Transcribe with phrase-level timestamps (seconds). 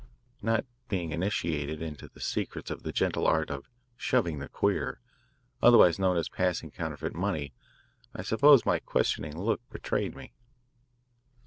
[0.41, 4.99] Not being initiated into the secrets of the gentle art of "shoving the queer,"
[5.61, 7.53] otherwise known as passing counterfeit money,
[8.15, 10.33] I suppose my questioning look betrayed me.